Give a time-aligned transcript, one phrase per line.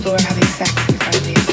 [0.00, 1.49] people were having sex in front of you.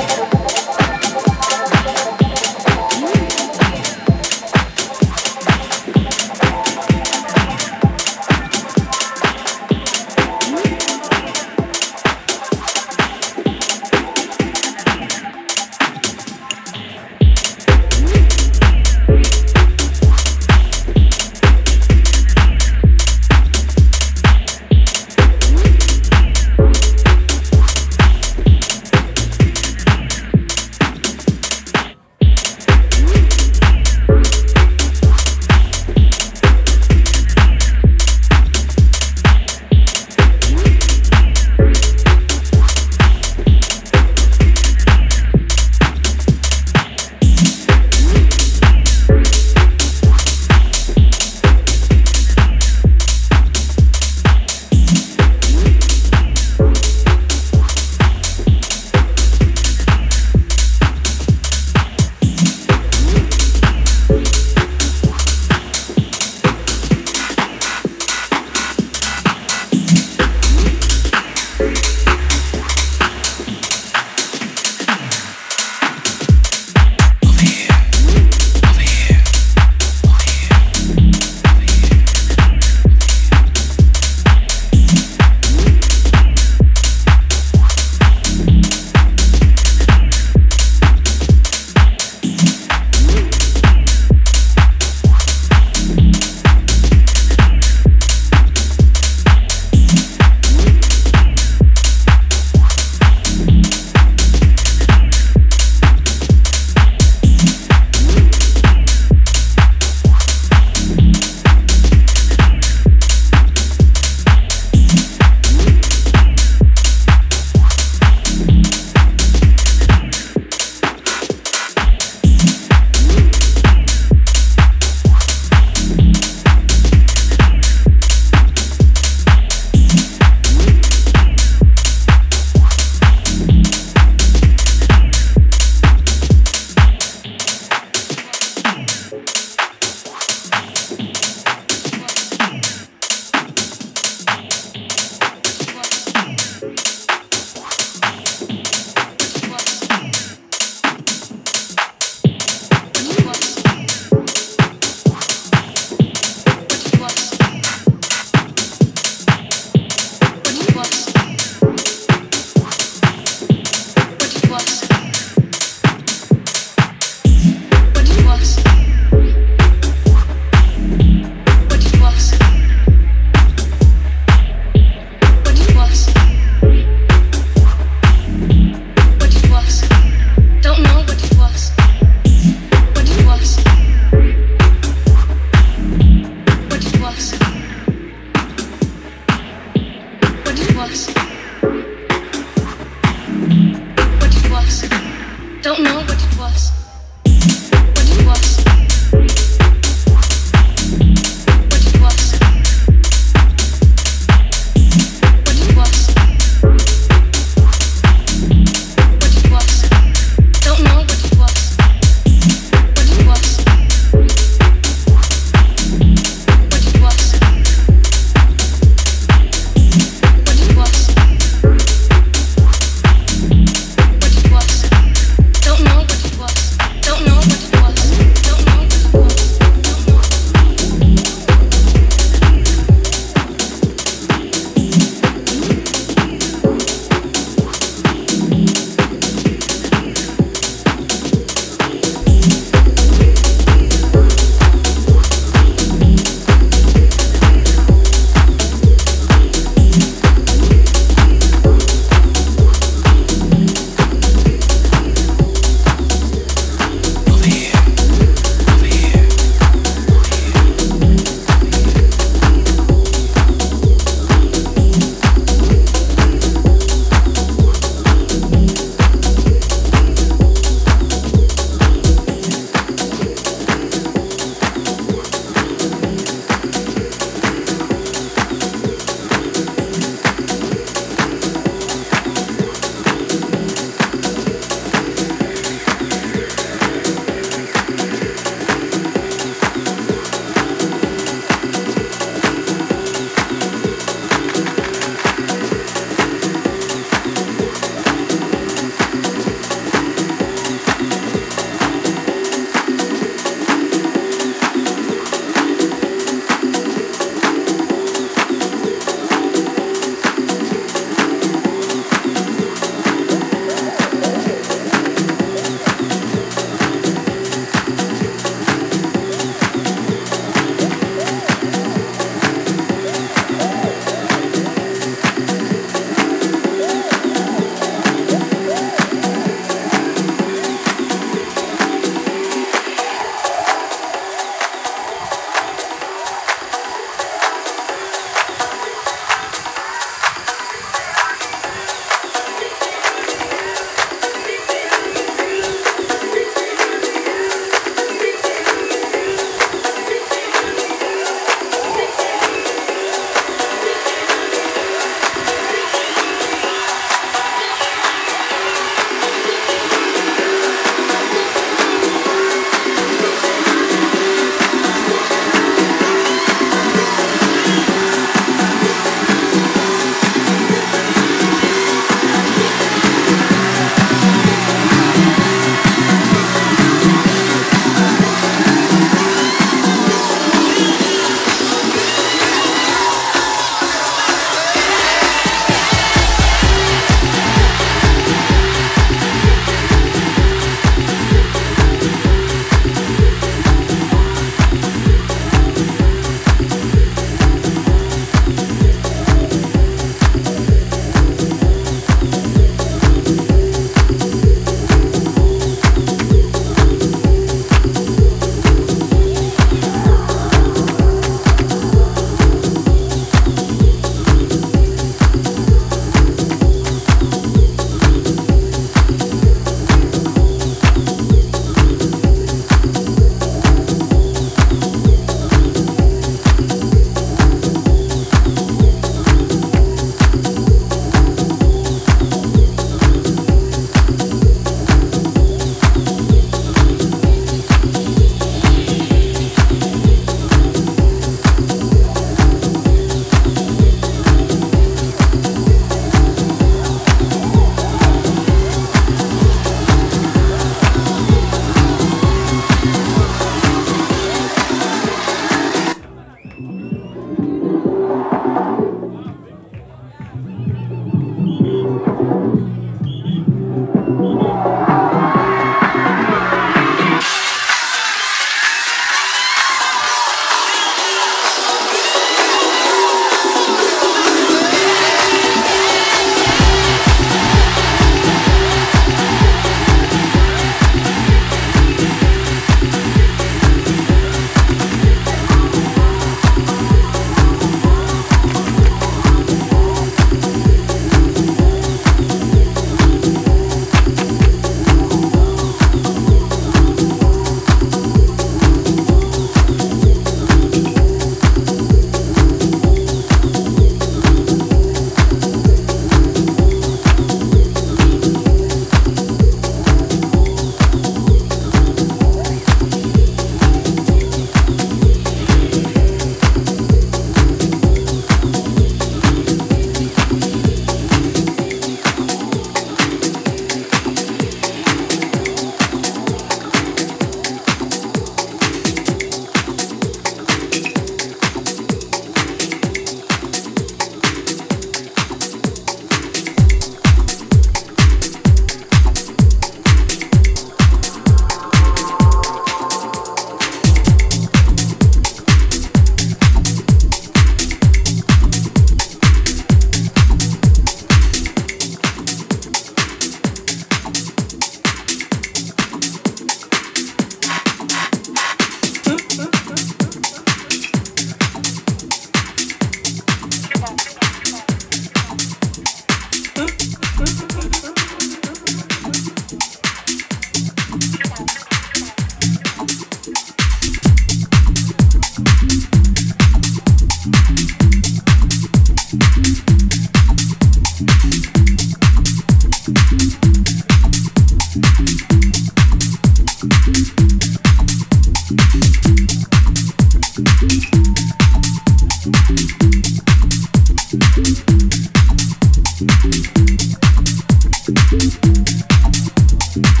[599.72, 600.00] Thank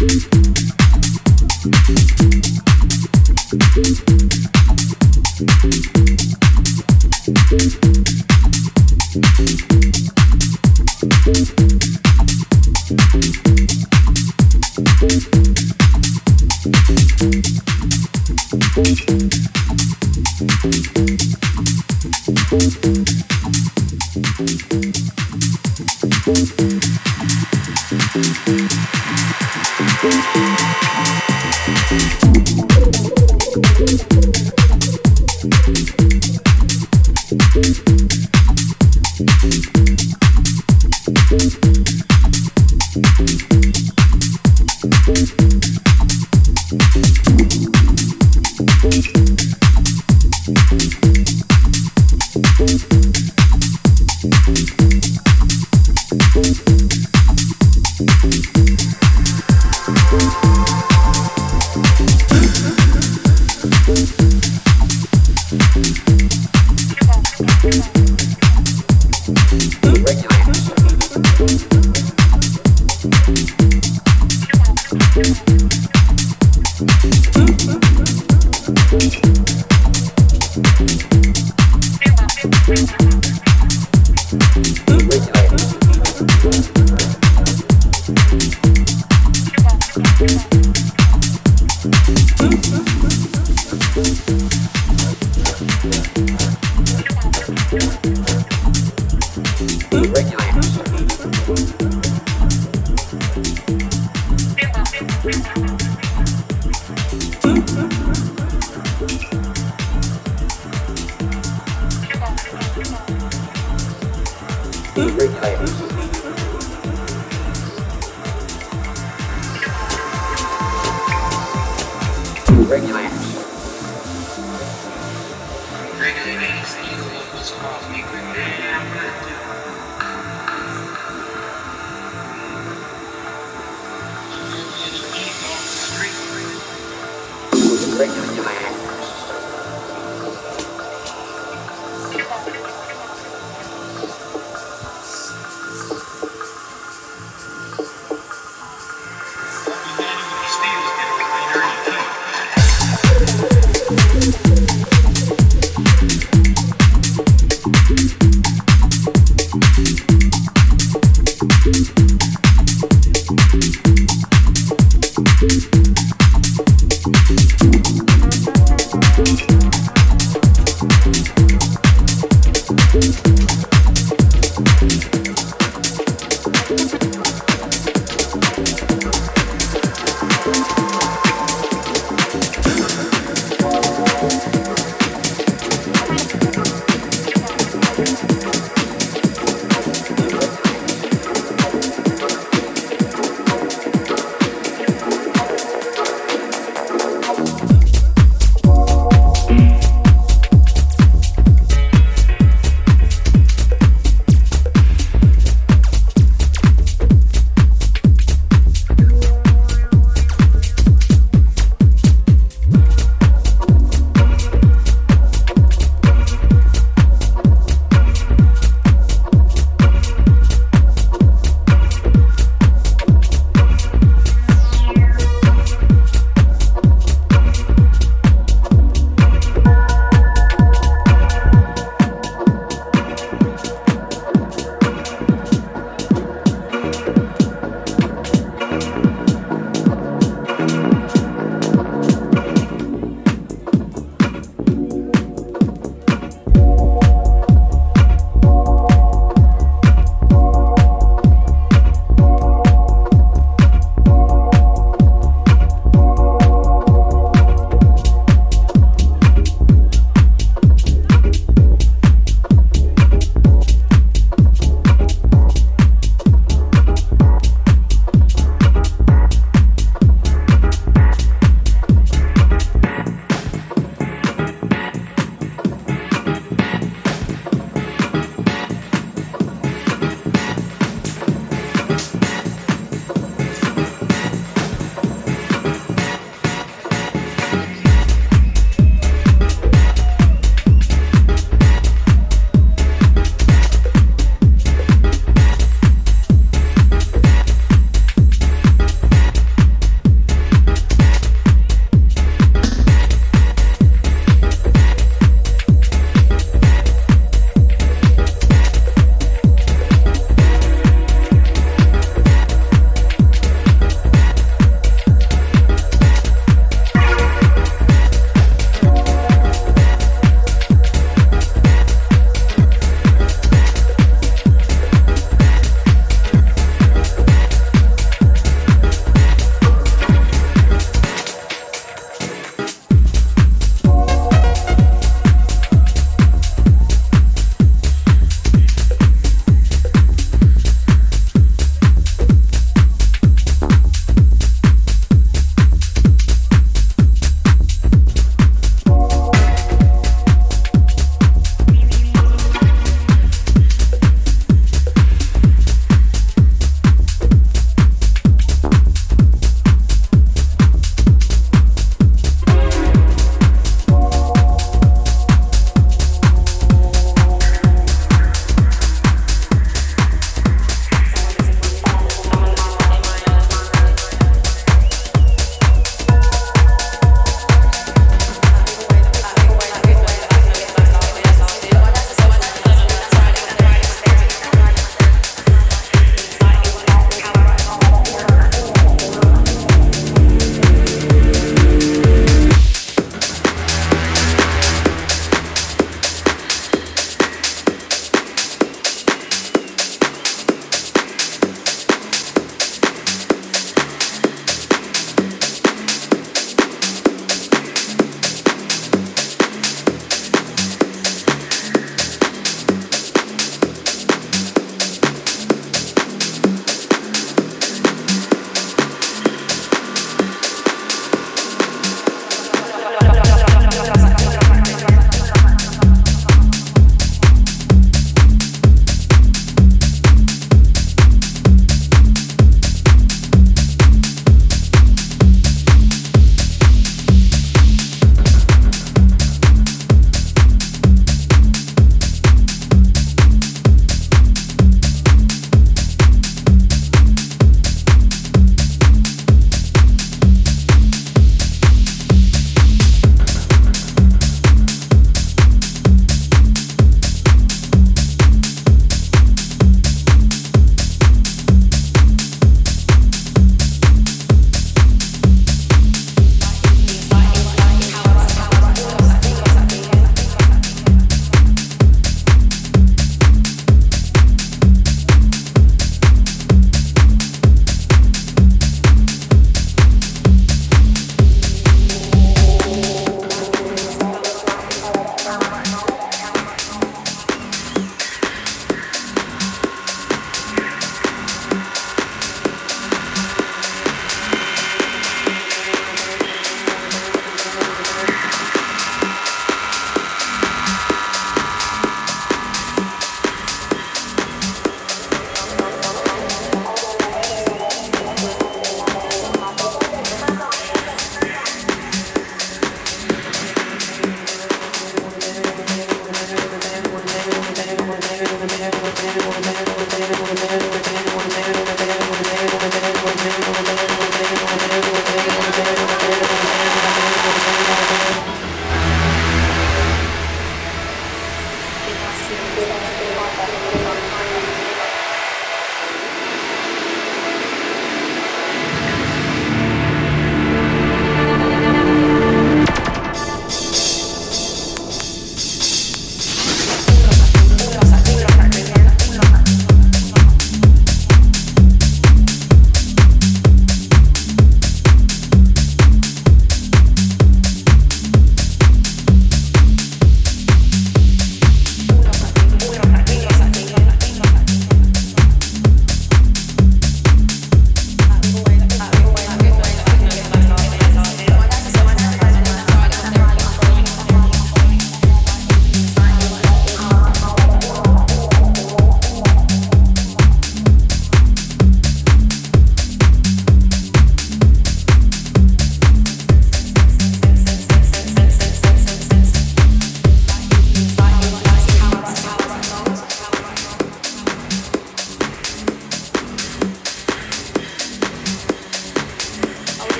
[0.00, 0.33] you.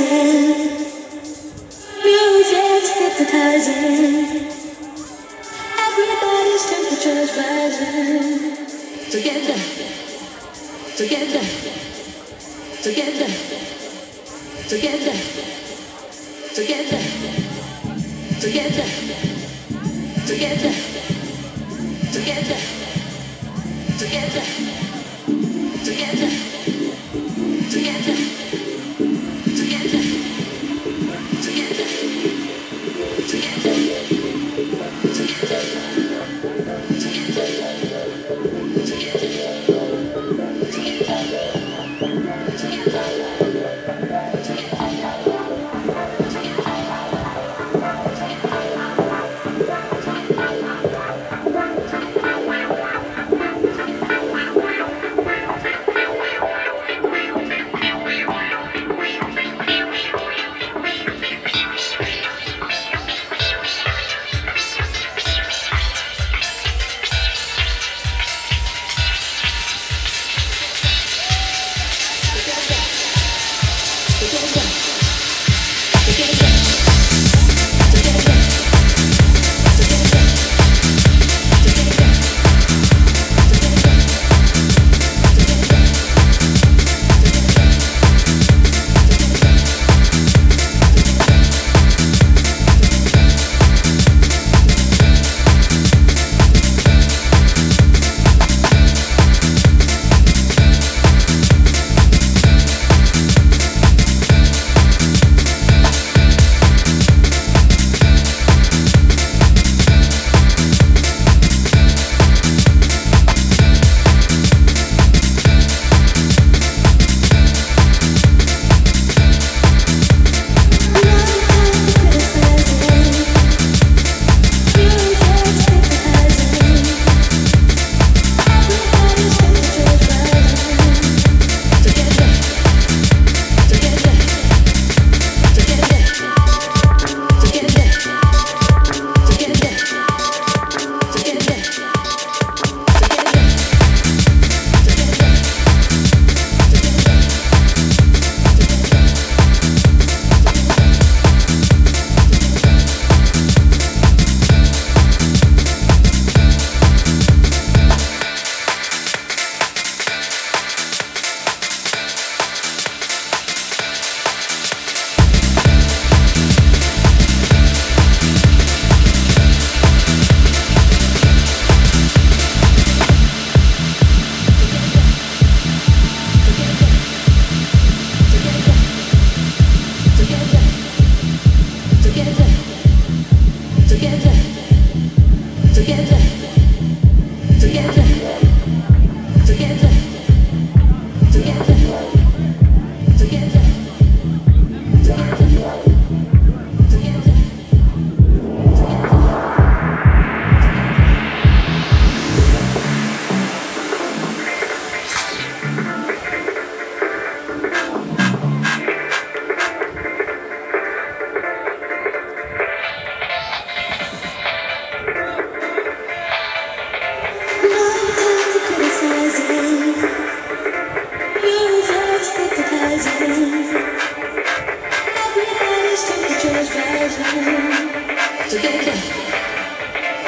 [0.00, 0.43] in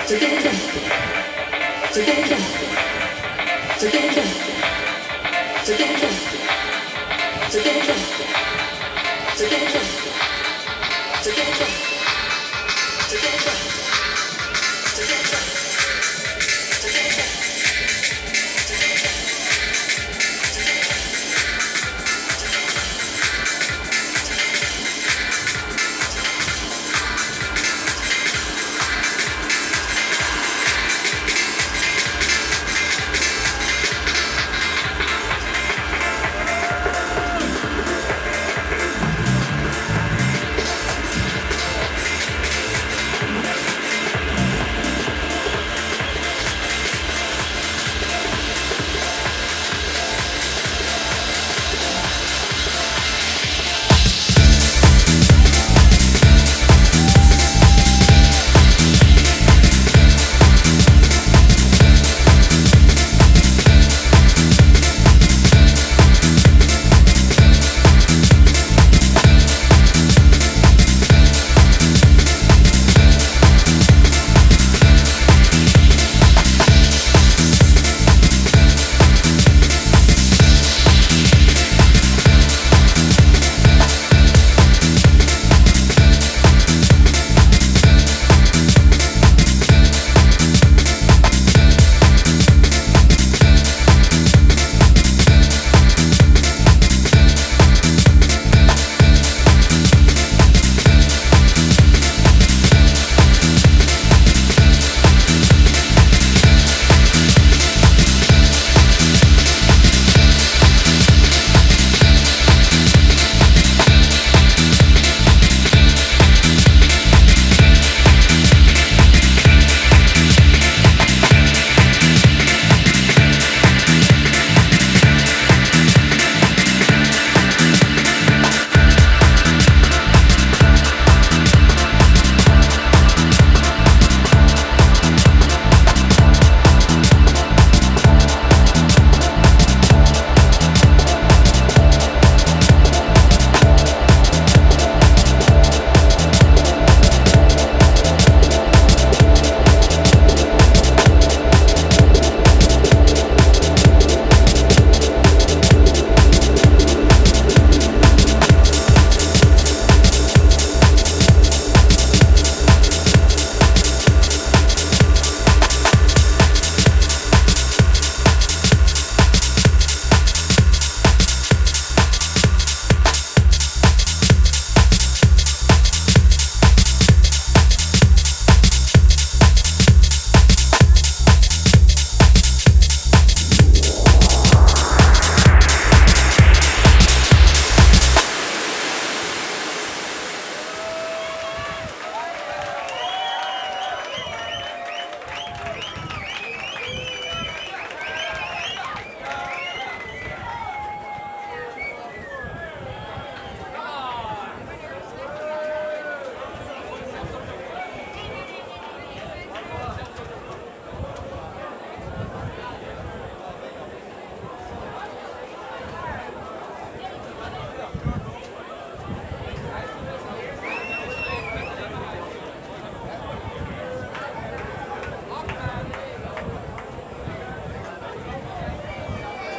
[0.07, 0.53] together,
[1.93, 2.36] together,